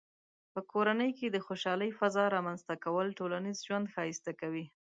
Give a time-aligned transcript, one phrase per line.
[0.53, 4.65] په کورنۍ کې د خوشحالۍ فضاء رامنځته کول ټولنیز ژوند ښایسته کوي.